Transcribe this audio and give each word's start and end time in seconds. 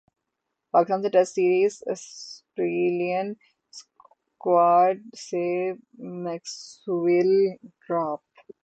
پاکستان 0.73 1.01
سے 1.01 1.09
test 1.09 1.33
series 1.35 1.73
Australian 1.97 3.33
squad 3.73 5.01
سے 5.19 5.45
Maxwell 6.23 7.31
drop 7.81 8.21